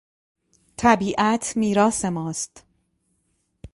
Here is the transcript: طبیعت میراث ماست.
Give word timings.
طبیعت 0.77 1.53
میراث 1.57 2.05
ماست. 2.05 2.65